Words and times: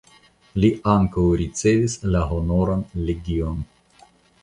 Li 0.63 0.71
ankaŭ 0.93 1.27
ricevis 1.43 1.99
la 2.17 2.25
Honoran 2.33 2.85
Legion. 3.11 3.65